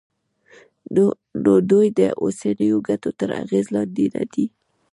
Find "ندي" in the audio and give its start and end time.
4.15-4.45